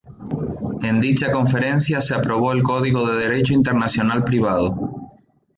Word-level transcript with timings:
En 0.81 0.99
dicha 0.99 1.31
Conferencia 1.31 2.01
se 2.01 2.15
aprobó 2.15 2.53
el 2.53 2.63
Código 2.63 3.05
de 3.05 3.19
Derecho 3.19 3.53
Internacional 3.53 4.23
Privado. 4.23 5.07